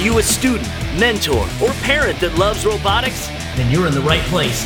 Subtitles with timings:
[0.00, 0.68] you a student,
[0.98, 3.28] mentor, or parent that loves robotics?
[3.56, 4.64] Then you're in the right place.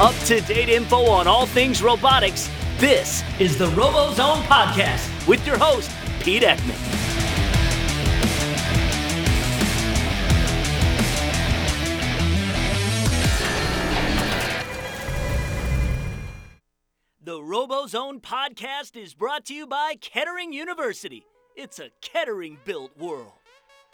[0.00, 2.48] Up to date info on all things robotics.
[2.78, 5.90] This is the RoboZone Podcast with your host,
[6.20, 6.78] Pete Eckman.
[17.24, 21.24] The RoboZone Podcast is brought to you by Kettering University.
[21.56, 23.32] It's a Kettering built world.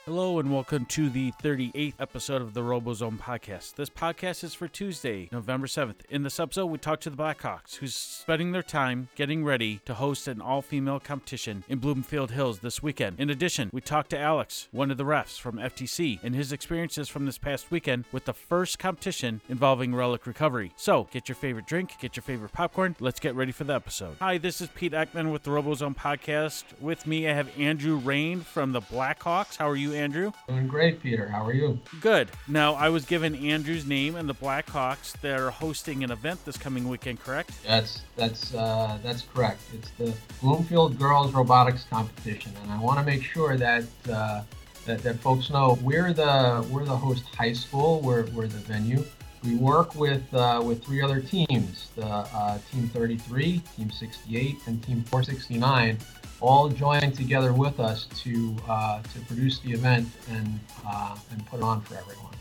[0.09, 3.75] Hello and welcome to the 38th episode of the RoboZone podcast.
[3.75, 5.97] This podcast is for Tuesday, November 7th.
[6.09, 9.93] In this episode, we talk to the Blackhawks, who's spending their time getting ready to
[9.93, 13.21] host an all female competition in Bloomfield Hills this weekend.
[13.21, 17.11] In addition, we talk to Alex, one of the refs from FTC, and his experiences
[17.11, 20.73] from this past weekend with the first competition involving relic recovery.
[20.77, 22.97] So, get your favorite drink, get your favorite popcorn.
[22.98, 24.17] Let's get ready for the episode.
[24.20, 26.65] Hi, this is Pete Eckman with the RoboZone podcast.
[26.81, 29.59] With me, I have Andrew Rain from the Blackhawks.
[29.59, 30.32] How are you, Andrew?
[30.48, 31.28] Doing great, Peter.
[31.28, 31.78] How are you?
[32.00, 32.30] Good.
[32.46, 35.12] Now, I was given Andrew's name and the Blackhawks.
[35.20, 37.50] They're hosting an event this coming weekend, correct?
[37.66, 39.60] That's that's uh, that's correct.
[39.74, 43.84] It's the Bloomfield Girls Robotics Competition, and I want to make sure that.
[44.10, 44.42] Uh,
[44.86, 48.00] that, that folks know we're the we're the host high school.
[48.00, 49.04] We're, we're the venue.
[49.44, 54.82] We work with uh, with three other teams: the uh, Team 33, Team 68, and
[54.82, 55.98] Team 469
[56.41, 61.61] all join together with us to uh, to produce the event and uh, and put
[61.61, 62.33] it on for everyone.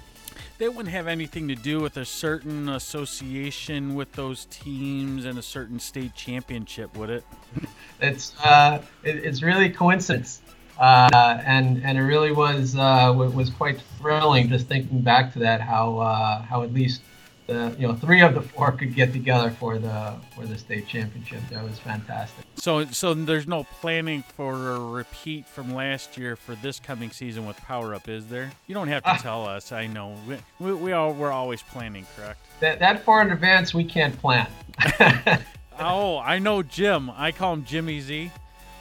[0.58, 5.42] They wouldn't have anything to do with a certain association with those teams and a
[5.44, 7.24] certain state championship, would it?
[8.02, 10.42] it's uh, it, it's really coincidence,
[10.80, 15.62] uh, and and it really was uh, was quite thrilling just thinking back to that
[15.62, 17.02] how uh, how at least
[17.48, 20.88] the you know three of the four could get together for the for the state
[20.88, 21.40] championship.
[21.50, 22.46] That was fantastic.
[22.56, 27.46] So so there's no planning for a repeat from last year for this coming season
[27.48, 28.52] with Power Up, is there?
[28.68, 29.72] You don't have to uh, tell us.
[29.72, 32.40] I know we, we, we all we're always planning, correct?
[32.60, 34.48] That that far in advance we can't plan.
[35.80, 37.10] oh, I know Jim.
[37.16, 38.32] I call him Jimmy Z.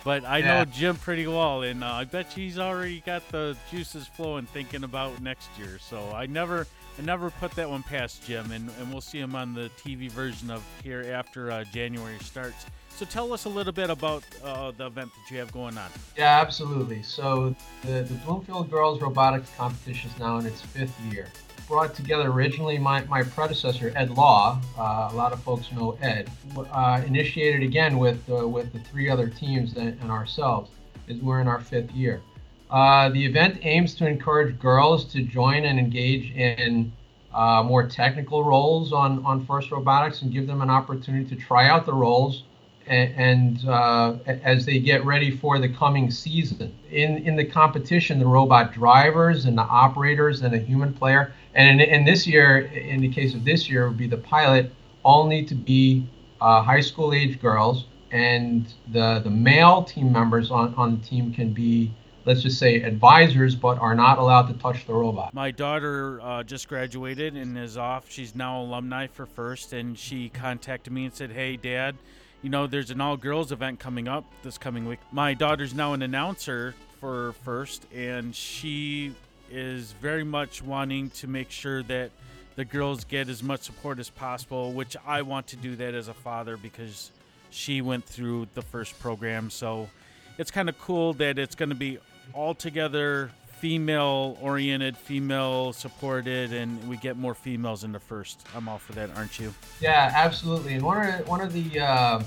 [0.07, 0.59] But I yeah.
[0.59, 4.85] know Jim pretty well, and uh, I bet he's already got the juices flowing thinking
[4.85, 5.81] about next year.
[5.81, 6.69] So I never,
[6.99, 10.11] I never put that one past Jim, and, and we'll see him on the TV
[10.11, 12.65] version of here after uh, January starts.
[12.97, 15.91] So tell us a little bit about uh, the event that you have going on.
[16.17, 17.03] Yeah, absolutely.
[17.03, 21.29] So the, the Bloomfield Girls Robotics Competition is now in its fifth year.
[21.69, 26.31] Brought together originally my, my predecessor, Ed Law, uh, a lot of folks know Ed,
[26.57, 30.71] uh, initiated again with, uh, with the three other teams and, and ourselves,
[31.09, 32.23] is we're in our fifth year.
[32.71, 36.93] Uh, the event aims to encourage girls to join and engage in
[37.33, 41.69] uh, more technical roles on, on FIRST Robotics and give them an opportunity to try
[41.69, 42.45] out the roles
[42.87, 46.75] and, and uh, as they get ready for the coming season.
[46.91, 51.81] In, in the competition, the robot drivers and the operators and a human player, and
[51.81, 54.73] in, in this year, in the case of this year, would be the pilot,
[55.03, 56.09] all need to be
[56.41, 61.33] uh, high school age girls, and the, the male team members on, on the team
[61.33, 61.93] can be
[62.27, 65.33] let's just say advisors, but are not allowed to touch the robot.
[65.33, 68.11] My daughter uh, just graduated and is off.
[68.11, 71.95] She's now alumni for First, and she contacted me and said, "Hey, Dad,
[72.43, 74.99] you know there's an all-girls event coming up this coming week.
[75.13, 79.15] My daughter's now an announcer for First, and she
[79.51, 82.11] is very much wanting to make sure that."
[82.57, 86.09] The girls get as much support as possible, which I want to do that as
[86.09, 87.11] a father because
[87.51, 89.51] she went through the first program.
[89.51, 89.91] So
[90.39, 91.99] it's kind of cool that it's going to be
[92.35, 98.47] altogether female oriented, female supported, and we get more females in the first.
[98.55, 99.55] I'm all for that, aren't you?
[99.81, 100.75] Yeah, absolutely.
[100.75, 102.23] And one of one of the uh,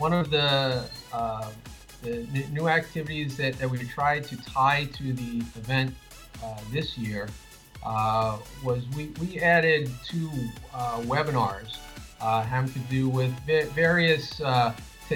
[0.00, 1.50] one of the, uh,
[2.02, 5.94] the new activities that, that we tried to tie to the event
[6.42, 7.28] uh, this year
[7.84, 10.30] uh, was we, we added two
[10.72, 11.76] uh, webinars
[12.22, 13.30] uh, having to do with
[13.74, 14.40] various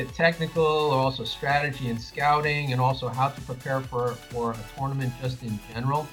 [0.02, 5.12] technical or also strategy and scouting and also how to prepare for, for a tournament
[5.22, 6.08] just in general.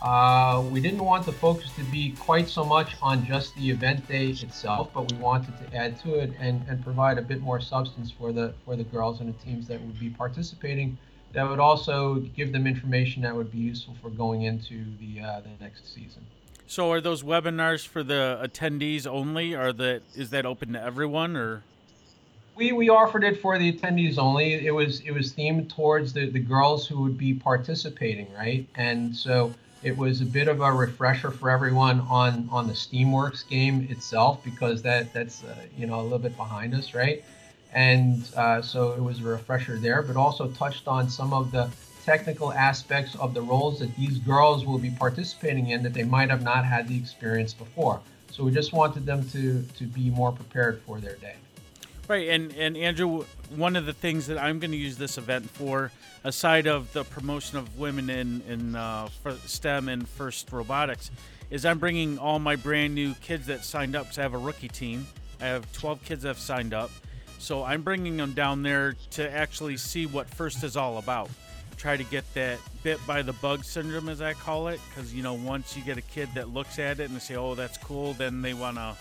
[0.00, 4.06] Uh, we didn't want the focus to be quite so much on just the event
[4.06, 7.58] day itself, but we wanted to add to it and, and provide a bit more
[7.58, 10.98] substance for the for the girls and the teams that would be participating.
[11.32, 15.40] That would also give them information that would be useful for going into the uh,
[15.40, 16.22] the next season.
[16.66, 19.54] So, are those webinars for the attendees only?
[19.54, 21.62] Are that is that open to everyone or?
[22.56, 24.66] We we offered it for the attendees only.
[24.66, 28.66] It was it was themed towards the the girls who would be participating, right?
[28.74, 33.46] And so it was a bit of a refresher for everyone on on the Steamworks
[33.48, 37.24] game itself because that that's uh, you know a little bit behind us, right?
[37.72, 41.70] And uh, so it was a refresher there, but also touched on some of the
[42.04, 46.30] technical aspects of the roles that these girls will be participating in that they might
[46.30, 48.00] have not had the experience before.
[48.30, 51.34] So we just wanted them to to be more prepared for their day.
[52.06, 53.24] Right, and and Andrew,
[53.56, 55.90] one of the things that I'm going to use this event for,
[56.22, 59.08] aside of the promotion of women in in uh,
[59.46, 61.10] STEM and FIRST Robotics,
[61.50, 64.12] is I'm bringing all my brand new kids that signed up.
[64.12, 65.06] So I have a rookie team.
[65.40, 66.90] I have 12 kids that have signed up.
[67.38, 71.30] So I'm bringing them down there to actually see what FIRST is all about.
[71.78, 75.22] Try to get that bit by the bug syndrome, as I call it, because you
[75.22, 77.78] know once you get a kid that looks at it and they say, "Oh, that's
[77.78, 78.94] cool," then they want to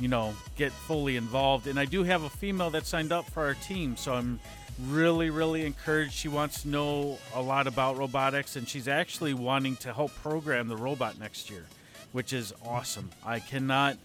[0.00, 1.66] you know, get fully involved.
[1.66, 4.40] And I do have a female that signed up for our team, so I'm
[4.88, 6.12] really, really encouraged.
[6.12, 10.68] She wants to know a lot about robotics, and she's actually wanting to help program
[10.68, 11.64] the robot next year,
[12.12, 13.10] which is awesome.
[13.24, 13.96] I cannot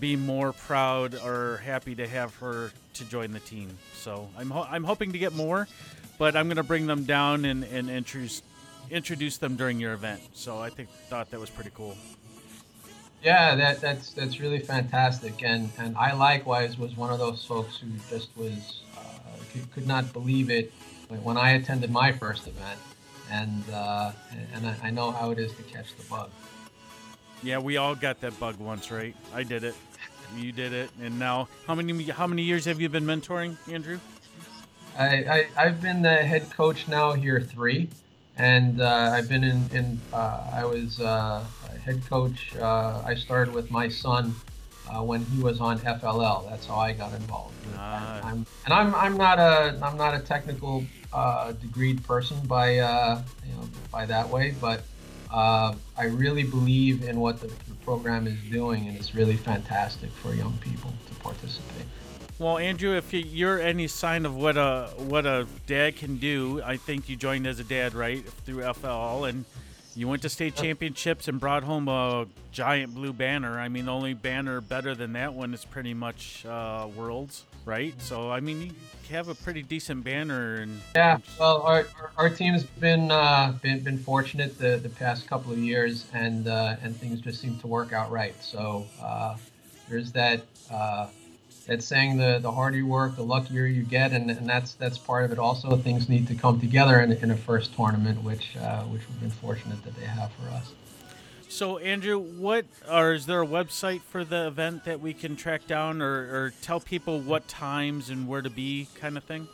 [0.00, 3.76] be more proud or happy to have her to join the team.
[3.94, 5.68] So I'm, ho- I'm hoping to get more,
[6.18, 8.42] but I'm going to bring them down and, and introduce
[8.88, 10.20] introduce them during your event.
[10.34, 11.96] So I think thought that was pretty cool.
[13.26, 17.76] Yeah, that that's that's really fantastic, and and I likewise was one of those folks
[17.76, 19.00] who just was uh,
[19.52, 20.72] could, could not believe it
[21.24, 22.78] when I attended my first event,
[23.28, 24.12] and uh,
[24.54, 26.30] and I, I know how it is to catch the bug.
[27.42, 29.16] Yeah, we all got that bug once, right?
[29.34, 29.74] I did it.
[30.36, 33.98] You did it, and now how many how many years have you been mentoring, Andrew?
[34.96, 37.90] I, I have been the head coach now here three,
[38.36, 41.44] and uh, I've been in in uh, I was uh,
[41.84, 42.54] head coach.
[42.56, 44.34] Uh, I started with my son
[44.90, 46.48] uh, when he was on FLL.
[46.50, 47.54] That's how I got involved.
[47.76, 48.20] Ah.
[48.24, 53.22] I'm, and I'm I'm not a I'm not a technical uh, degreed person by uh,
[53.46, 54.82] you know by that way, but
[55.32, 60.10] uh, I really believe in what the, the program is doing, and it's really fantastic
[60.10, 61.86] for young people to participate.
[62.38, 66.76] Well, Andrew, if you're any sign of what a what a dad can do, I
[66.76, 69.46] think you joined as a dad, right, through FLL, and
[69.94, 73.58] you went to state championships and brought home a giant blue banner.
[73.58, 77.94] I mean, the only banner better than that one is pretty much uh, Worlds, right?
[78.02, 80.56] So, I mean, you have a pretty decent banner.
[80.56, 81.86] And yeah, well, our,
[82.18, 86.76] our, team's been uh, been been fortunate the, the past couple of years, and uh,
[86.82, 88.34] and things just seem to work out right.
[88.44, 89.36] So uh,
[89.88, 91.06] there's that uh,
[91.68, 94.98] it's saying the the harder you work, the luckier you get, and, and that's that's
[94.98, 95.38] part of it.
[95.38, 99.20] Also, things need to come together in, in a first tournament, which uh, which we've
[99.20, 100.72] been fortunate that they have for us.
[101.48, 105.66] So, Andrew, what or is there a website for the event that we can track
[105.66, 109.48] down, or, or tell people what times and where to be, kind of thing?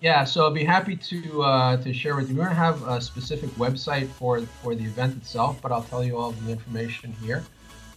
[0.00, 2.36] Yeah, so I'd be happy to uh, to share with you.
[2.36, 6.16] We don't have a specific website for for the event itself, but I'll tell you
[6.16, 7.44] all the information here.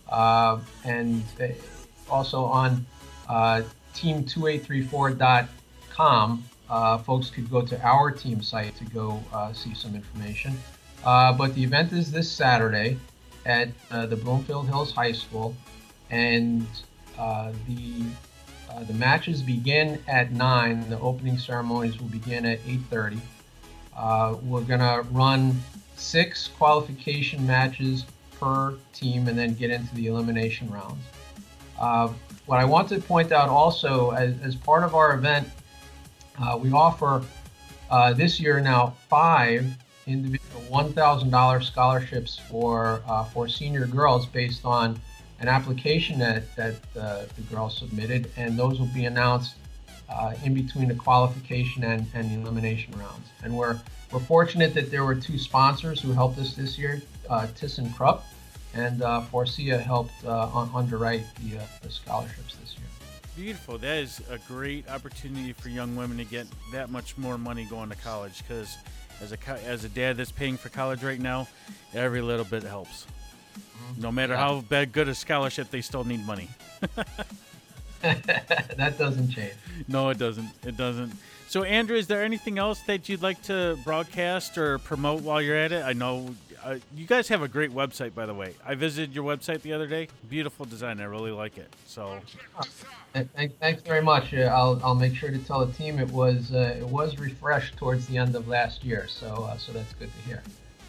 [0.09, 1.23] Uh, and
[2.11, 2.85] also on
[3.29, 3.61] uh,
[3.95, 6.43] team2834.com.
[6.69, 10.57] Uh, folks could go to our team site to go uh, see some information.
[11.03, 12.95] Uh, but the event is this Saturday
[13.45, 15.55] at uh, the Bloomfield Hills High School,
[16.09, 16.67] and
[17.17, 18.03] uh, the
[18.87, 20.89] the matches begin at nine.
[20.89, 23.19] The opening ceremonies will begin at 8:30.
[24.43, 25.59] we're gonna run
[25.97, 28.05] six qualification matches
[28.39, 31.03] per team, and then get into the elimination rounds.
[31.81, 32.13] Uh,
[32.45, 35.50] what I want to point out also, as, as part of our event,
[36.40, 37.23] uh, we offer
[37.90, 39.66] uh, this year now five
[40.06, 45.00] individual $1,000 scholarships for uh, for senior girls based on
[45.40, 49.56] an application that that uh, the girls submitted, and those will be announced
[50.07, 53.28] uh, in between the qualification and, and the elimination rounds.
[53.44, 53.80] And we're
[54.11, 58.21] we're fortunate that there were two sponsors who helped us this year, uh, ThyssenKrupp
[58.73, 62.87] and uh, Faurecia helped uh, underwrite the, uh, the scholarships this year.
[63.35, 63.78] Beautiful.
[63.78, 67.90] That is a great opportunity for young women to get that much more money going
[67.90, 68.78] to college because
[69.21, 71.47] as a as a dad that's paying for college right now,
[71.94, 73.06] every little bit helps.
[73.56, 74.01] Mm-hmm.
[74.01, 74.40] No matter yeah.
[74.40, 76.49] how bad good a scholarship, they still need money.
[78.01, 79.54] that doesn't change.
[79.87, 80.49] No, it doesn't.
[80.66, 81.13] It doesn't.
[81.47, 85.57] So, Andrew, is there anything else that you'd like to broadcast or promote while you're
[85.57, 85.83] at it?
[85.83, 88.53] I know uh, you guys have a great website, by the way.
[88.65, 90.07] I visited your website the other day.
[90.30, 90.99] Beautiful design.
[90.99, 91.73] I really like it.
[91.85, 92.19] So,
[93.59, 94.33] thanks very much.
[94.33, 97.77] Uh, I'll, I'll make sure to tell the team it was uh, it was refreshed
[97.77, 99.07] towards the end of last year.
[99.07, 100.44] So uh, so that's good to hear.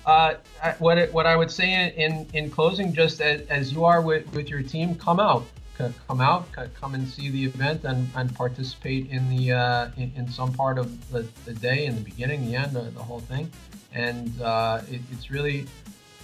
[0.04, 0.34] Uh,
[0.78, 4.30] what it, what I would say in in closing, just as, as you are with,
[4.34, 5.44] with your team, come out,
[5.78, 10.28] come out, come and see the event and, and participate in the uh, in, in
[10.28, 13.50] some part of the, the day, in the beginning, the end, the, the whole thing
[13.94, 15.66] and uh, it, it's really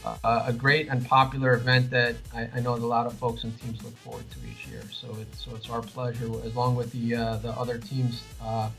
[0.04, 3.58] a, a, great and popular event that I, I, know a lot of folks and
[3.60, 4.82] teams look forward to each year.
[4.92, 8.70] So it's so it's our pleasure, along with the uh, the other teams, uh,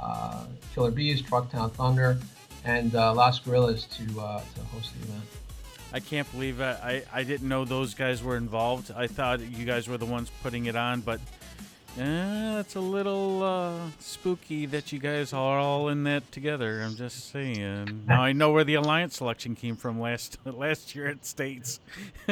[0.00, 2.18] uh, Killer Bees, Trucktown Thunder,
[2.64, 5.43] and uh, Las Guerrillas to uh, to host the event.
[5.94, 6.76] I can't believe it.
[6.82, 8.90] I, I didn't know those guys were involved.
[8.96, 11.20] I thought you guys were the ones putting it on, but
[11.96, 16.82] eh, it's a little uh, spooky that you guys are all in that together.
[16.82, 18.06] I'm just saying.
[18.08, 21.78] Now I know where the alliance selection came from last last year at States.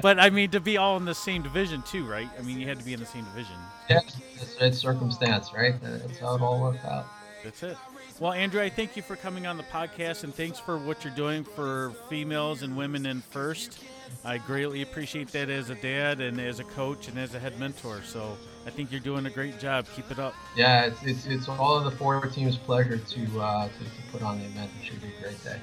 [0.00, 2.28] but I mean, to be all in the same division too, right?
[2.38, 3.56] I mean, you had to be in the same division.
[3.88, 4.02] Yeah,
[4.36, 5.74] it's, it's circumstance, right?
[5.82, 7.06] That's how it all worked out.
[7.42, 7.76] That's it.
[8.20, 11.14] Well, Andrew, I thank you for coming on the podcast and thanks for what you're
[11.14, 13.82] doing for females and women in first.
[14.26, 17.58] I greatly appreciate that as a dad and as a coach and as a head
[17.58, 18.02] mentor.
[18.04, 18.36] So
[18.66, 19.86] I think you're doing a great job.
[19.96, 20.34] Keep it up.
[20.54, 24.20] Yeah, it's, it's, it's all of the four teams' pleasure to, uh, to, to put
[24.20, 24.70] on the event.
[24.82, 25.56] It should be a great day.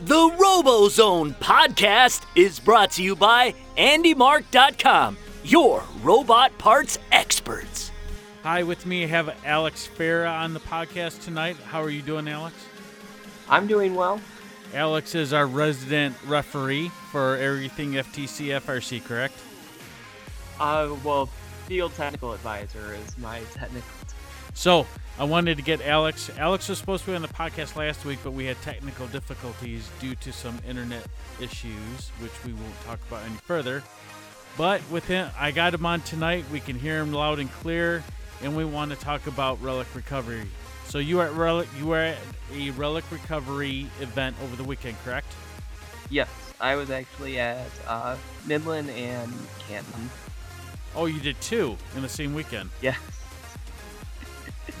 [0.00, 7.91] The RoboZone podcast is brought to you by AndyMark.com, your robot parts experts.
[8.42, 11.56] Hi, with me I have Alex Farah on the podcast tonight.
[11.56, 12.56] How are you doing, Alex?
[13.48, 14.20] I'm doing well.
[14.74, 19.34] Alex is our resident referee for everything FTC FRC, correct?
[20.58, 21.26] Uh, well,
[21.66, 23.88] field technical advisor is my technical.
[24.54, 24.88] So
[25.20, 26.28] I wanted to get Alex.
[26.36, 29.88] Alex was supposed to be on the podcast last week, but we had technical difficulties
[30.00, 31.06] due to some internet
[31.40, 33.84] issues, which we won't talk about any further.
[34.58, 36.44] But with him, I got him on tonight.
[36.52, 38.02] We can hear him loud and clear,
[38.42, 40.46] and we want to talk about relic recovery.
[40.86, 42.18] So you were at relic, you were at
[42.52, 45.32] a relic recovery event over the weekend, correct?
[46.10, 46.28] Yes,
[46.60, 49.32] I was actually at uh, Midland and
[49.66, 50.10] Canton.
[50.94, 52.70] Oh, you did two in the same weekend.
[52.82, 52.96] Yeah.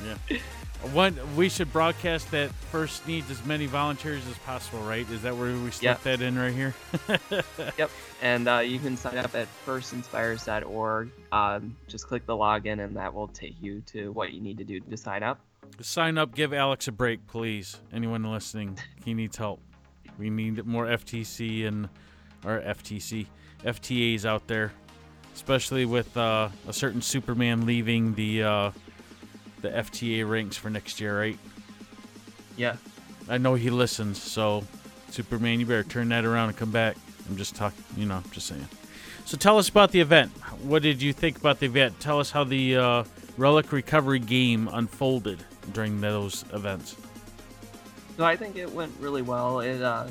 [0.04, 0.38] Yeah.
[0.92, 5.08] One, we should broadcast that first needs as many volunteers as possible, right?
[5.10, 5.96] Is that where we slip Yeah.
[6.02, 6.74] that in right here?
[7.78, 7.90] Yep.
[8.20, 11.10] And uh, you can sign up at firstinspires.org.
[11.30, 14.64] Um, just click the login, and that will take you to what you need to
[14.64, 15.40] do to sign up.
[15.80, 17.78] Sign up, give Alex a break, please.
[17.92, 19.60] Anyone listening, he needs help.
[20.18, 21.88] We need more FTC and
[22.44, 23.26] or FTC
[23.64, 24.72] FTAs out there,
[25.34, 28.70] especially with uh, a certain Superman leaving the uh,
[29.62, 31.38] the FTA ranks for next year, right?
[32.56, 32.76] Yeah.
[33.28, 34.64] I know he listens, so
[35.08, 36.96] Superman, you better turn that around and come back.
[37.28, 38.66] I'm just talking, you know, just saying.
[39.24, 40.32] So tell us about the event.
[40.62, 41.98] What did you think about the event?
[42.00, 43.04] Tell us how the uh,
[43.36, 46.96] relic recovery game unfolded during those events.
[48.16, 49.60] So I think it went really well.
[49.60, 50.08] It uh,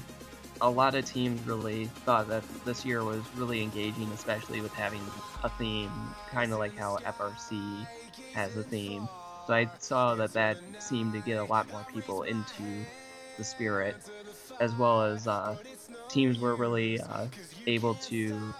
[0.61, 5.01] a lot of teams really thought that this year was really engaging, especially with having
[5.43, 5.91] a theme,
[6.29, 7.85] kind of like how FRC
[8.33, 9.07] has a theme.
[9.47, 12.63] So I saw that that seemed to get a lot more people into
[13.37, 13.95] the spirit,
[14.59, 15.57] as well as uh,
[16.09, 17.27] teams were really uh,
[17.67, 18.53] able to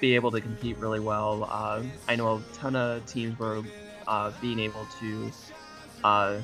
[0.00, 1.48] be able to compete really well.
[1.50, 3.62] Uh, I know a ton of teams were
[4.06, 5.32] uh, being able to
[6.04, 6.38] uh,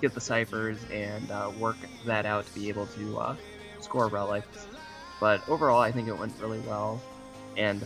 [0.00, 3.36] get the ciphers and uh, work that out to be able to
[3.80, 4.66] score relics.
[5.20, 7.00] But overall, I think it went really well,
[7.56, 7.82] and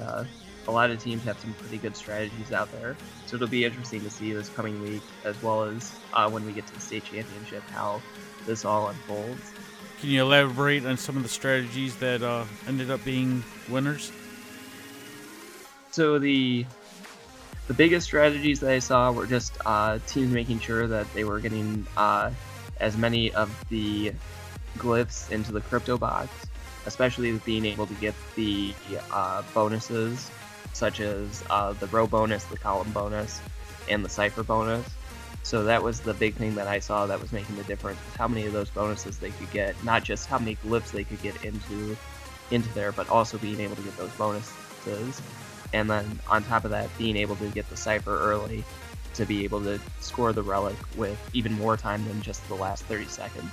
[0.69, 2.97] a lot of teams have some pretty good strategies out there.
[3.27, 6.53] So it'll be interesting to see this coming week, as well as uh, when we
[6.53, 8.01] get to the state championship, how
[8.47, 9.53] this all unfolds.
[10.01, 14.13] Can you elaborate on some of the strategies that uh, ended up being winners?
[15.91, 16.65] So the
[17.67, 21.39] the biggest strategies that I saw were just uh, teams making sure that they were
[21.39, 22.31] getting uh,
[22.81, 24.13] as many of the
[24.79, 26.31] glyphs into the crypto box,
[26.87, 28.75] especially with being able to get the
[29.13, 30.31] uh, bonuses
[30.73, 33.41] such as uh, the row bonus, the column bonus,
[33.89, 34.87] and the cipher bonus.
[35.43, 37.99] So that was the big thing that I saw that was making the difference.
[38.17, 41.23] How many of those bonuses they could get, not just how many glyphs they could
[41.23, 41.97] get into
[42.51, 45.23] into there, but also being able to get those bonuses
[45.73, 48.65] and then on top of that, being able to get the cipher early
[49.15, 52.85] to be able to score the relic with even more time than just the last
[52.85, 53.51] 30 seconds.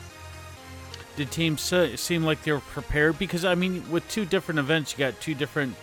[1.16, 1.62] Did teams
[2.00, 3.18] seem like they were prepared?
[3.18, 5.76] Because I mean, with two different events, you got two different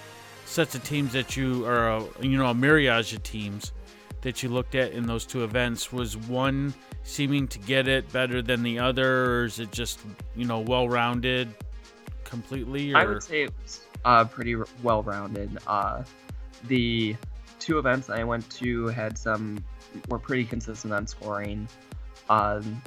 [0.44, 3.72] sets of teams that you are, uh, you know, a myriad of teams
[4.22, 5.92] that you looked at in those two events.
[5.92, 6.72] Was one
[7.02, 10.00] seeming to get it better than the other, or is it just,
[10.34, 11.54] you know, well-rounded
[12.24, 12.94] completely?
[12.94, 15.58] Or I would say it was uh, pretty well-rounded.
[15.66, 16.02] Uh,
[16.64, 17.16] the
[17.58, 19.62] two events I went to had some
[20.08, 21.68] were pretty consistent on scoring.
[22.28, 22.82] Um,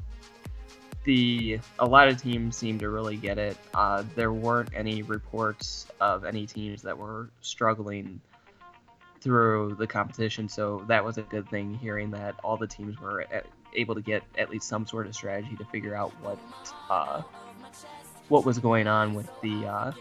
[1.07, 3.57] the a lot of teams seemed to really get it.
[3.73, 8.19] Uh, there weren't any reports of any teams that were struggling
[9.21, 11.73] through the competition, so that was a good thing.
[11.75, 15.15] Hearing that all the teams were a- able to get at least some sort of
[15.15, 16.37] strategy to figure out what
[16.89, 17.21] uh,
[18.27, 19.91] what was going on with the uh,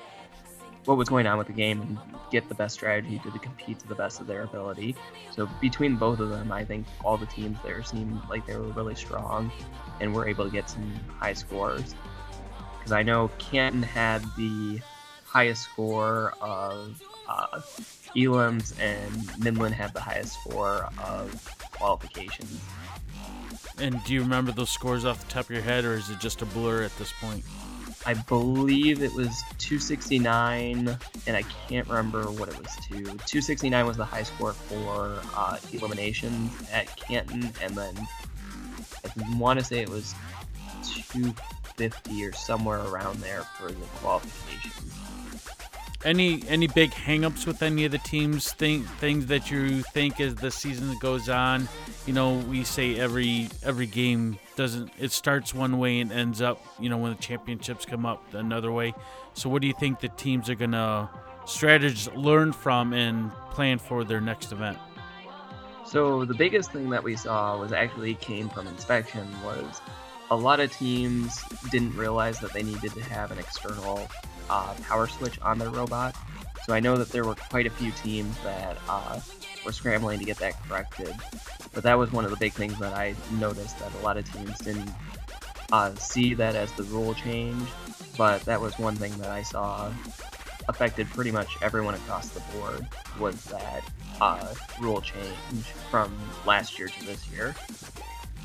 [0.87, 1.99] what was going on with the game and
[2.31, 4.97] get the best strategy to compete to the best of their ability.
[5.33, 8.69] So between both of them, I think all the teams there seemed like they were
[8.69, 9.51] really strong
[10.01, 11.95] and were able to get some high scores.
[12.79, 14.81] Because I know Canton had the
[15.25, 17.61] highest score of uh,
[18.79, 22.61] and Midland had the highest score of qualifications.
[23.79, 26.19] And do you remember those scores off the top of your head, or is it
[26.19, 27.45] just a blur at this point?
[28.07, 30.97] I believe it was 269,
[31.27, 33.03] and I can't remember what it was to.
[33.03, 37.95] 269 was the high score for uh, eliminations at Canton, and then
[39.05, 40.15] I want to say it was
[40.85, 44.96] 250 or somewhere around there for the qualifications.
[46.07, 48.53] Any any big hangups with any of the teams?
[48.53, 51.69] Think things that you think as the season goes on.
[52.07, 56.65] You know, we say every every game doesn't it starts one way and ends up
[56.79, 58.95] you know when the championships come up another way.
[59.35, 61.11] So what do you think the teams are gonna
[61.45, 64.79] strategies learn from and plan for their next event?
[65.85, 69.81] So the biggest thing that we saw was actually came from inspection was
[70.31, 74.09] a lot of teams didn't realize that they needed to have an external
[74.51, 76.17] uh, power switch on their robot.
[76.65, 79.21] So I know that there were quite a few teams that uh,
[79.65, 81.15] were scrambling to get that corrected.
[81.73, 84.31] But that was one of the big things that I noticed that a lot of
[84.33, 84.91] teams didn't
[85.71, 87.69] uh, see that as the rule change.
[88.17, 89.93] But that was one thing that I saw
[90.69, 92.87] affected pretty much everyone across the board
[93.21, 93.85] was that
[94.21, 96.13] uh, rule change from
[96.45, 97.55] last year to this year.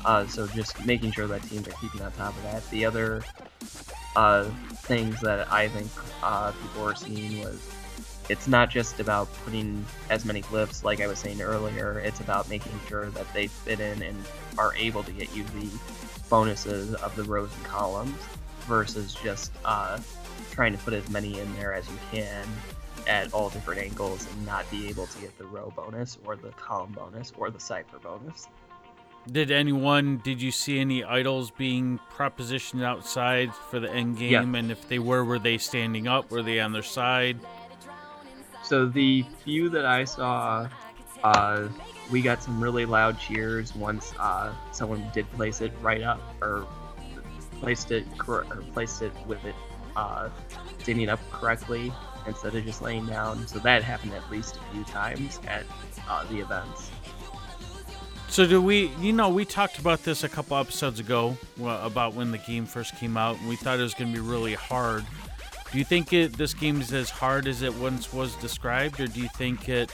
[0.04, 2.68] Uh, so just making sure that teams are keeping on top of that.
[2.70, 3.22] The other
[4.16, 4.44] uh,
[4.82, 5.90] things that I think
[6.22, 7.60] uh, people were seeing was
[8.28, 11.98] it's not just about putting as many glyphs, like I was saying earlier.
[12.00, 14.16] It's about making sure that they fit in and
[14.58, 15.68] are able to get you the
[16.28, 18.16] bonuses of the rows and columns,
[18.62, 19.98] versus just uh,
[20.50, 22.46] trying to put as many in there as you can
[23.06, 26.50] at all different angles and not be able to get the row bonus or the
[26.50, 28.46] column bonus or the cipher bonus.
[29.30, 30.18] Did anyone?
[30.18, 34.32] Did you see any idols being propositioned outside for the end game?
[34.32, 34.58] Yeah.
[34.58, 36.30] And if they were, were they standing up?
[36.30, 37.38] Were they on their side?
[38.64, 40.68] So the few that I saw,
[41.22, 41.68] uh,
[42.10, 46.66] we got some really loud cheers once uh, someone did place it right up or
[47.60, 49.54] placed it cor- or placed it with it
[49.94, 50.28] uh,
[50.78, 51.92] standing up correctly
[52.26, 53.46] instead of just laying down.
[53.46, 55.64] So that happened at least a few times at
[56.08, 56.90] uh, the events.
[58.32, 58.86] So do we?
[58.98, 62.96] You know, we talked about this a couple episodes ago about when the game first
[62.96, 65.04] came out, and we thought it was going to be really hard.
[65.70, 69.06] Do you think it this game is as hard as it once was described, or
[69.06, 69.92] do you think it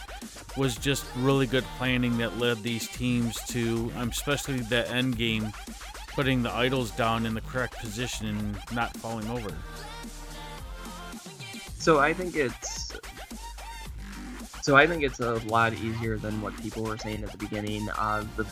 [0.56, 5.52] was just really good planning that led these teams to, um, especially the end game,
[6.06, 9.50] putting the idols down in the correct position and not falling over?
[11.76, 12.67] So I think it's
[14.68, 17.88] so I think it's a lot easier than what people were saying at the beginning.
[17.88, 18.46] Uh, the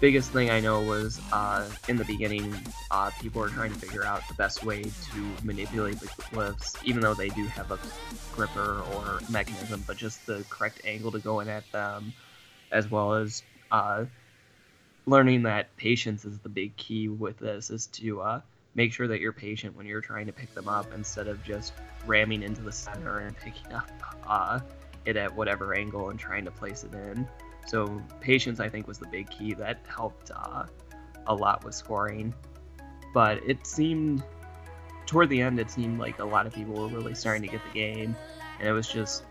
[0.00, 2.52] biggest thing I know was uh, in the beginning,
[2.90, 7.00] uh, people were trying to figure out the best way to manipulate the glyphs, even
[7.00, 7.78] though they do have a
[8.34, 12.12] gripper or mechanism, but just the correct angle to go in at them,
[12.72, 14.06] as well as uh,
[15.06, 18.40] learning that patience is the big key with this, is to uh,
[18.74, 21.72] make sure that you're patient when you're trying to pick them up instead of just
[22.04, 23.88] ramming into the center and picking up
[24.26, 24.58] uh,
[25.04, 27.26] it at whatever angle and trying to place it in.
[27.66, 30.64] So patience, I think, was the big key that helped uh,
[31.26, 32.34] a lot with scoring.
[33.12, 34.22] But it seemed
[35.06, 37.60] toward the end, it seemed like a lot of people were really starting to get
[37.64, 38.16] the game,
[38.58, 39.24] and it was just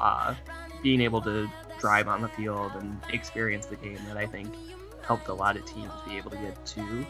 [0.00, 0.34] uh,
[0.82, 4.54] being able to drive on the field and experience the game that I think
[5.02, 7.06] helped a lot of teams be able to get to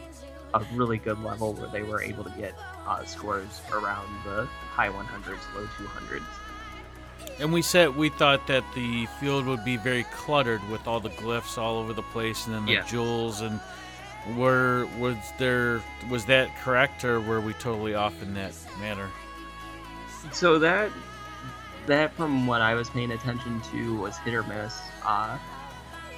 [0.55, 2.55] a really good level where they were able to get
[2.87, 6.23] uh, scores around the high 100s, low 200s.
[7.41, 11.11] And we said we thought that the field would be very cluttered with all the
[11.11, 12.85] glyphs all over the place, and then the Yeah.
[12.85, 13.41] jewels.
[13.41, 13.61] And
[14.37, 19.09] were was there was that correct, or were we totally off in that manner?
[20.33, 20.91] So that
[21.87, 24.81] that from what I was paying attention to was hit or miss.
[25.05, 25.37] Uh,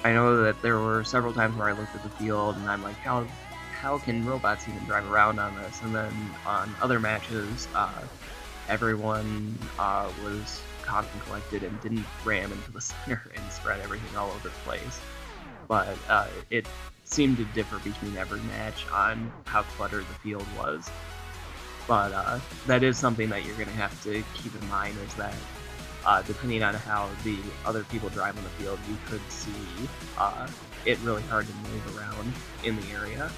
[0.05, 2.83] I know that there were several times where I looked at the field and I'm
[2.83, 3.25] like, how
[3.81, 5.81] how can robots even drive around on this?
[5.81, 6.13] And then
[6.45, 7.89] on other matches, uh,
[8.69, 14.15] everyone uh, was calm and collected and didn't ram into the center and spread everything
[14.17, 14.99] all over the place.
[15.67, 16.65] But uh, it
[17.03, 20.89] seemed to differ between every match on how cluttered the field was
[21.87, 25.13] but uh, that is something that you're going to have to keep in mind is
[25.15, 25.33] that
[26.05, 29.51] uh, depending on how the other people drive on the field, you could see
[30.17, 30.47] uh,
[30.85, 33.31] it really hard to move around in the area.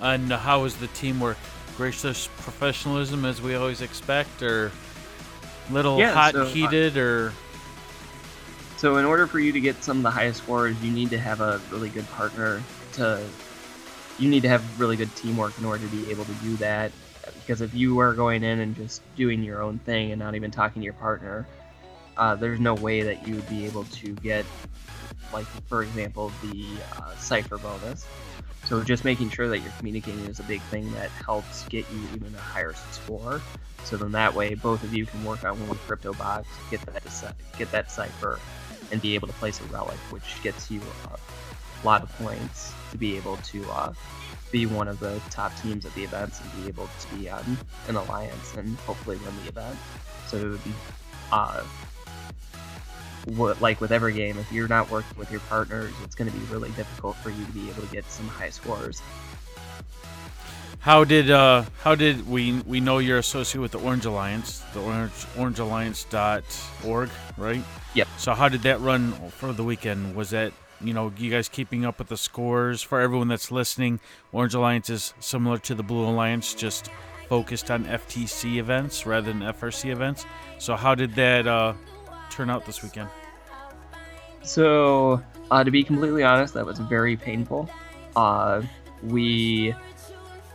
[0.00, 1.38] And how was the teamwork
[1.76, 4.70] gracious professionalism as we always expect, or
[5.68, 7.34] little Yeah, hot so, uh, heated, or
[8.76, 11.18] So in order for you to get some of the highest scores, you need to
[11.18, 13.30] have a really good partner to
[14.18, 16.92] you need to have really good teamwork in order to be able to do that.
[17.34, 20.50] Because if you are going in and just doing your own thing and not even
[20.50, 21.48] talking to your partner,
[22.16, 24.46] uh, there's no way that you would be able to get,
[25.32, 28.10] like for example, the uh, cipher bonus.
[28.64, 32.06] So just making sure that you're communicating is a big thing that helps get you
[32.06, 33.46] even a higher score.
[33.82, 37.02] So then that way, both of you can work on one crypto box, get that
[37.56, 38.42] get that cipher,
[38.90, 41.18] and be able to place a relic, which gets you a
[41.82, 43.94] lot of points to be able to uh,
[44.52, 47.60] be one of the top teams at the events and be able to be on
[47.86, 49.80] an alliance and hopefully win the event.
[50.24, 50.82] So it would be,
[51.30, 51.64] uh,
[53.26, 56.36] what, like with every game, if you're not working with your partners, it's going to
[56.36, 59.02] be really difficult for you to be able to get some high scores.
[60.80, 64.80] how did uh how did we we know you're associated with the Orange Alliance, the
[64.80, 67.62] Orange OrangeAlliance.org, right?
[67.94, 68.08] Yep.
[68.18, 70.14] So how did that run for the weekend?
[70.14, 74.00] Was that you know you guys keeping up with the scores for everyone that's listening?
[74.32, 76.90] Orange Alliance is similar to the Blue Alliance, just
[77.28, 80.26] focused on FTC events rather than FRC events.
[80.58, 81.72] So how did that uh,
[82.34, 83.08] turn out this weekend?
[84.42, 87.68] So, uh, to be completely honest, that was very painful.
[88.14, 88.62] Uh,
[89.02, 89.74] we,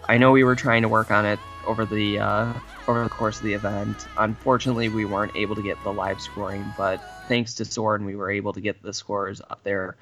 [0.08, 2.54] I know we were trying to work on it over the uh,
[2.88, 4.08] over the course of the event.
[4.18, 8.32] Unfortunately, we weren't able to get the live scoring, but thanks to Soren, we were
[8.32, 9.96] able to get the scores up there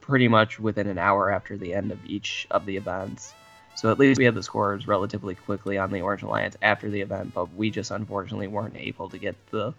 [0.00, 3.34] pretty much within an hour after the end of each of the events.
[3.74, 7.00] So at least we had the scores relatively quickly on the Orange Alliance after the
[7.00, 9.74] event, but we just unfortunately weren't able to get the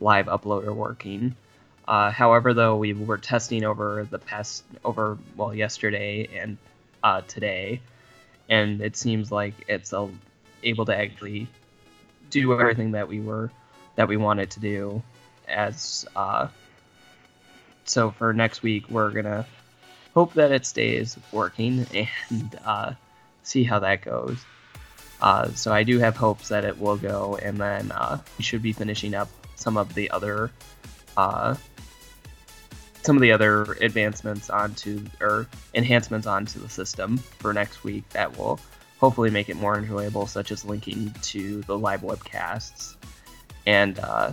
[0.00, 1.36] live uploader working.
[1.86, 6.56] Uh, however, though, we were testing over the past, over, well, yesterday and
[7.02, 7.80] uh, today,
[8.48, 10.06] and it seems like it's uh,
[10.62, 11.48] able to actually
[12.30, 13.50] do everything that we were,
[13.96, 15.02] that we wanted to do
[15.48, 16.46] as, uh,
[17.84, 19.44] so for next week, we're gonna
[20.14, 21.86] hope that it stays working
[22.30, 22.92] and uh,
[23.42, 24.38] see how that goes.
[25.20, 28.62] Uh, so I do have hopes that it will go, and then uh, we should
[28.62, 29.28] be finishing up
[29.60, 30.50] some of the other
[31.16, 31.54] uh,
[33.02, 38.36] some of the other advancements onto or enhancements onto the system for next week that
[38.36, 38.60] will
[38.98, 42.96] hopefully make it more enjoyable, such as linking to the live webcasts
[43.66, 44.32] and uh,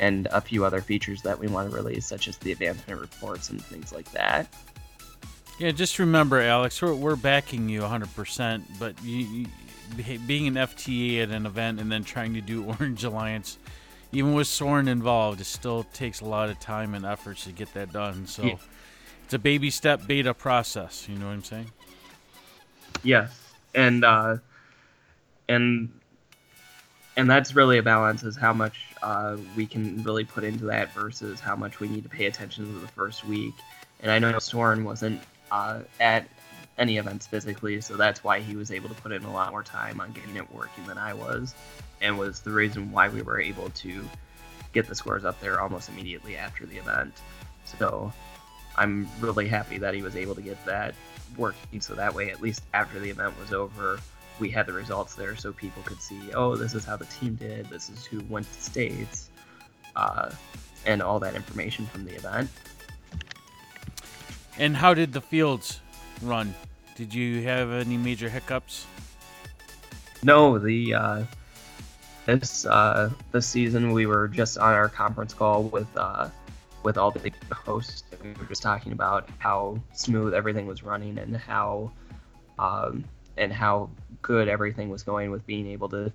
[0.00, 3.50] and a few other features that we want to release, such as the advancement reports
[3.50, 4.48] and things like that.
[5.58, 9.46] Yeah, just remember, Alex, we're, we're backing you 100%, but you,
[9.98, 13.58] you, being an FTA at an event and then trying to do Orange Alliance,
[14.12, 17.72] even with Soren involved, it still takes a lot of time and efforts to get
[17.74, 18.26] that done.
[18.26, 18.56] So Yeah.
[19.24, 21.08] it's a baby step beta process.
[21.08, 21.70] You know what I'm saying?
[23.02, 24.38] Yes, and uh,
[25.48, 25.90] and
[27.16, 30.92] and that's really a balance is how much uh, we can really put into that
[30.92, 33.54] versus how much we need to pay attention to the first week.
[34.02, 35.20] And I know Soren wasn't
[35.50, 36.26] uh, at
[36.78, 39.62] any events physically, so that's why he was able to put in a lot more
[39.62, 41.54] time on getting it working than I was,
[42.00, 44.08] and was the reason why we were able to
[44.72, 47.14] get the scores up there almost immediately after the event.
[47.64, 48.12] So
[48.76, 50.94] I'm really happy that he was able to get that
[51.36, 54.00] working so that way at least after the event was over
[54.40, 57.36] we had the results there so people could see oh this is how the team
[57.36, 59.30] did this is who went to states
[59.94, 60.28] uh,
[60.86, 62.50] and all that information from the event
[64.58, 65.80] And how did the fields
[66.20, 66.54] run?
[66.94, 68.86] Did you have any major hiccups?
[70.22, 71.24] no the uh,
[72.38, 76.28] this uh, this season we were just on our conference call with uh,
[76.82, 81.18] with all the hosts and we were just talking about how smooth everything was running
[81.18, 81.90] and how
[82.58, 83.04] um,
[83.36, 83.90] and how
[84.22, 86.12] good everything was going with being able to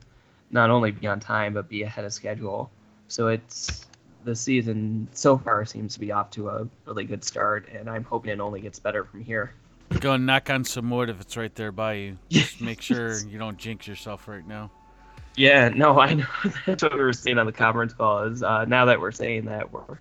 [0.51, 2.69] not only be on time but be ahead of schedule.
[3.07, 3.85] So it's
[4.23, 8.03] the season so far seems to be off to a really good start, and I'm
[8.03, 9.53] hoping it only gets better from here.
[9.99, 12.17] Go and knock on some wood if it's right there by you.
[12.29, 14.71] Just make sure you don't jinx yourself right now.
[15.37, 16.25] Yeah, no, I know
[16.65, 18.23] that's what we were saying on the conference call.
[18.23, 19.99] Is uh, now that we're saying that we're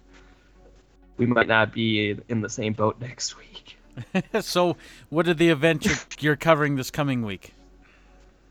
[1.17, 3.77] we might not be in the same boat next week.
[4.41, 4.77] so,
[5.09, 7.55] what are the events you're, you're covering this coming week?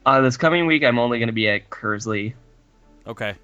[0.06, 2.34] Uh, this coming week, I'm only going to be at Kearsley.
[3.08, 3.36] Okay.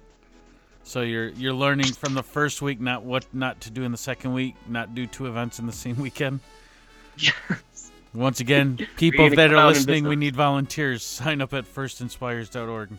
[0.82, 3.98] So you're you're learning from the first week not what not to do in the
[3.98, 6.40] second week, not do two events in the same weekend.
[7.18, 7.92] Yes.
[8.12, 11.04] Once again, people that are listening, we need volunteers.
[11.04, 12.90] Sign up at firstinspires.org.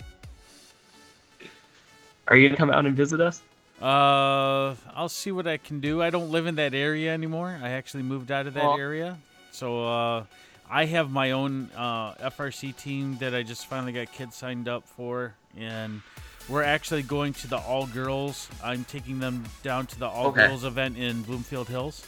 [2.32, 3.42] Are you going to come out and visit us?
[3.82, 6.02] Uh, I'll see what I can do.
[6.02, 7.60] I don't live in that area anymore.
[7.62, 9.18] I actually moved out of that Well- area,
[9.52, 10.24] so uh,
[10.70, 14.88] I have my own uh, FRC team that I just finally got kids signed up
[14.88, 16.02] for, and
[16.48, 18.48] we're actually going to the all girls.
[18.64, 20.48] I'm taking them down to the all Okay.
[20.48, 22.06] girls event in Bloomfield Hills.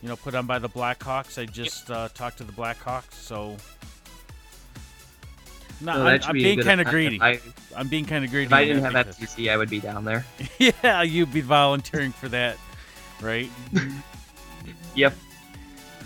[0.00, 1.42] You know, put on by the Blackhawks.
[1.42, 3.56] I just uh, talked to the Blackhawks, so.
[5.80, 7.20] No, So I'm, I'm be being kind of greedy.
[7.20, 7.40] I,
[7.76, 8.46] I'm being kind of greedy.
[8.46, 10.24] if I didn't have FTC, I would be down there.
[10.58, 12.56] yeah, you'd be volunteering for that,
[13.20, 13.48] right?
[14.94, 15.14] Yep.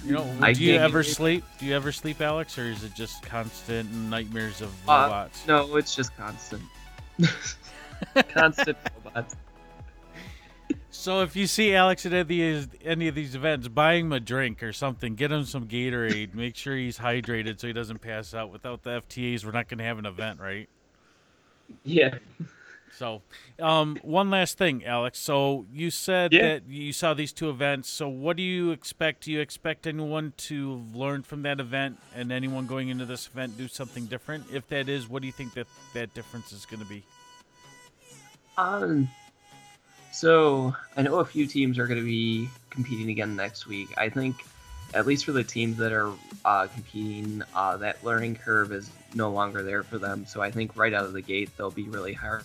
[0.04, 1.44] You know, I do you ever get- sleep?
[1.58, 5.46] Do you ever sleep, Alex, or is it just constant nightmares of Uh, robots?
[5.46, 6.62] No, it's just constant.
[8.34, 9.36] constant robots.
[10.94, 14.12] So if you see Alex at any of, these, any of these events, buy him
[14.12, 15.14] a drink or something.
[15.14, 16.34] Get him some Gatorade.
[16.34, 18.52] Make sure he's hydrated so he doesn't pass out.
[18.52, 20.68] Without the FTAs, we're not going to have an event, right?
[21.82, 22.18] Yeah.
[22.98, 23.22] So,
[23.58, 25.18] um, one last thing, Alex.
[25.18, 26.42] So you said Yeah.
[26.42, 27.88] that you saw these two events.
[27.88, 29.24] So what do you expect?
[29.24, 33.56] Do you expect anyone to learn from that event, and anyone going into this event
[33.56, 34.44] do something different?
[34.52, 37.02] If that is, what do you think that that difference is going to be?
[38.58, 39.08] Um.
[40.12, 43.88] So I know a few teams are going to be competing again next week.
[43.96, 44.36] I think,
[44.92, 46.12] at least for the teams that are
[46.44, 50.26] uh, competing, uh, that learning curve is no longer there for them.
[50.26, 52.40] So I think right out of the gate they'll be really high,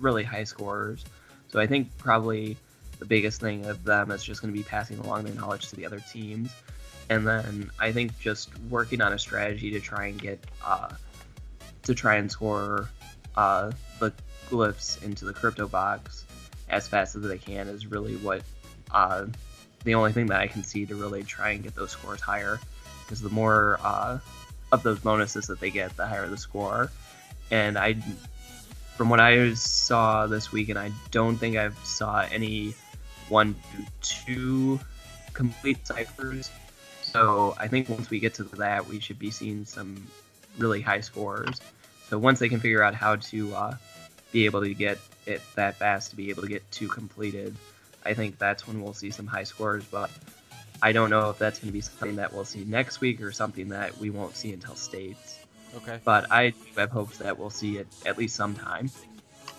[0.00, 1.04] really high scorers.
[1.48, 2.56] So I think probably
[2.98, 5.76] the biggest thing of them is just going to be passing along their knowledge to
[5.76, 6.52] the other teams,
[7.08, 10.90] and then I think just working on a strategy to try and get uh,
[11.84, 12.88] to try and score
[13.36, 14.12] uh, the
[14.50, 16.24] glyphs into the crypto box
[16.70, 18.42] as fast as they can is really what
[18.90, 19.26] uh,
[19.84, 22.60] the only thing that I can see to really try and get those scores higher.
[23.04, 24.18] Because the more uh,
[24.72, 26.90] of those bonuses that they get, the higher the score.
[27.50, 27.96] And I,
[28.96, 32.74] from what I saw this week, and I don't think I've saw any
[33.28, 34.80] one to two
[35.32, 36.50] complete ciphers.
[37.02, 40.06] So I think once we get to that, we should be seeing some
[40.58, 41.60] really high scores.
[42.08, 43.74] So once they can figure out how to uh,
[44.32, 47.54] be able to get it that fast to be able to get two completed,
[48.04, 49.84] I think that's when we'll see some high scores.
[49.84, 50.10] But
[50.82, 53.32] I don't know if that's going to be something that we'll see next week or
[53.32, 55.38] something that we won't see until states.
[55.76, 56.00] Okay.
[56.04, 58.90] But I have hopes that we'll see it at least sometime.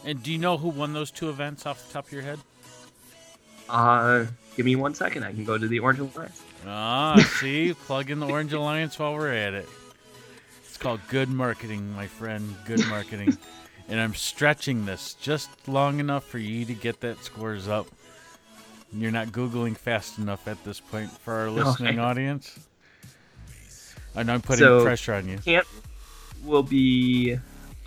[0.03, 2.39] And do you know who won those two events off the top of your head?
[3.69, 4.25] Uh,
[4.57, 5.23] give me one second.
[5.23, 6.41] I can go to the Orange Alliance.
[6.65, 9.69] Ah, see, plug in the Orange Alliance while we're at it.
[10.65, 12.55] It's called good marketing, my friend.
[12.65, 13.37] Good marketing.
[13.89, 17.87] and I'm stretching this just long enough for you to get that scores up.
[18.93, 22.07] You're not googling fast enough at this point for our listening Okay.
[22.07, 22.57] audience.
[24.15, 25.37] I know I'm putting So- pressure on you.
[25.39, 25.69] Canton
[26.43, 27.37] will be.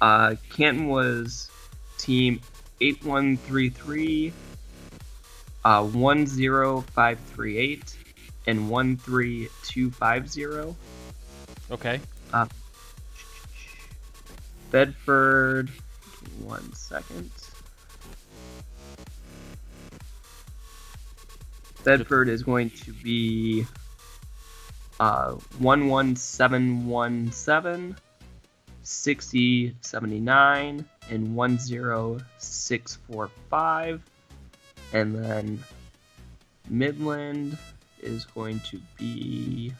[0.00, 1.50] Uh, Canton was
[1.98, 2.40] team
[2.80, 4.32] 8133,
[5.64, 7.96] uh, 10538,
[8.46, 10.74] and 13250.
[11.70, 12.00] Okay.
[14.70, 15.70] Bedford.
[16.40, 17.30] One second.
[21.84, 23.64] Bedford is going to be
[24.98, 27.96] uh, 11717,
[28.82, 34.02] 6079, and 10645.
[34.92, 35.62] And then
[36.68, 37.56] Midland
[38.00, 39.72] is going to be.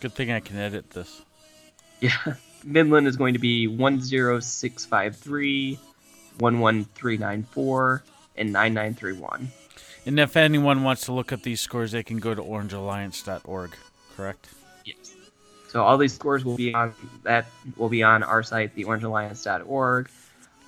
[0.00, 1.22] Good thing I can edit this.
[2.00, 5.78] Yeah, Midland is going to be 10653,
[6.38, 8.02] 11394,
[8.36, 9.48] and 9931.
[10.06, 13.76] And if anyone wants to look up these scores, they can go to orangealliance.org,
[14.16, 14.48] correct?
[14.84, 15.14] Yes.
[15.68, 16.94] So all these scores will be on
[17.24, 20.08] that will be on our site, theorangealliance.org.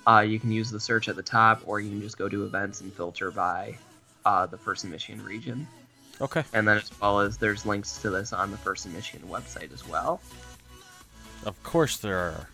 [0.07, 2.45] Uh, you can use the search at the top, or you can just go to
[2.45, 3.77] events and filter by
[4.25, 5.67] uh, the First and Michigan region.
[6.21, 6.45] Okay.
[6.53, 9.73] And then as well as there's links to this on the First and Michigan website
[9.73, 10.21] as well.
[11.45, 12.49] Of course there are.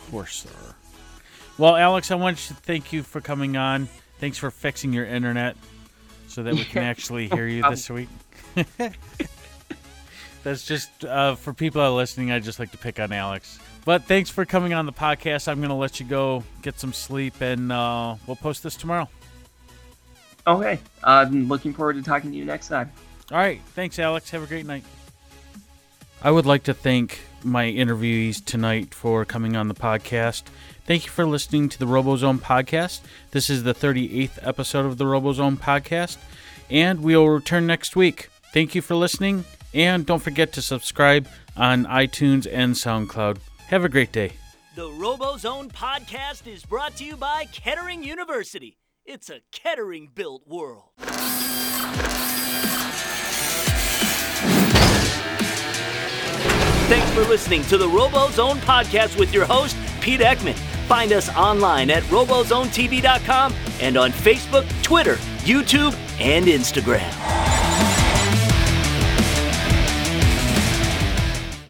[0.00, 0.74] Of course there are.
[1.56, 3.88] Well, Alex, I want to thank you for coming on.
[4.20, 5.56] Thanks for fixing your internet
[6.28, 8.08] so that we can actually hear you this week.
[10.44, 12.30] That's just uh, for people that are listening.
[12.30, 13.58] I just like to pick on Alex.
[13.84, 15.48] But thanks for coming on the podcast.
[15.48, 19.08] I'm going to let you go get some sleep, and uh, we'll post this tomorrow.
[20.46, 20.78] Okay.
[21.02, 22.92] Uh, I'm looking forward to talking to you next time.
[23.30, 23.60] All right.
[23.74, 24.30] Thanks, Alex.
[24.30, 24.84] Have a great night.
[26.22, 30.42] I would like to thank my interviewees tonight for coming on the podcast.
[30.86, 33.00] Thank you for listening to the RoboZone podcast.
[33.30, 36.16] This is the 38th episode of the RoboZone podcast,
[36.70, 38.30] and we will return next week.
[38.52, 43.38] Thank you for listening, and don't forget to subscribe on iTunes and SoundCloud.
[43.68, 44.32] Have a great day.
[44.74, 48.78] The RoboZone podcast is brought to you by Kettering University.
[49.04, 50.90] It's a Kettering built world.
[56.88, 60.54] Thanks for listening to the RoboZone podcast with your host, Pete Ekman.
[60.88, 67.37] Find us online at robozonetv.com and on Facebook, Twitter, YouTube, and Instagram.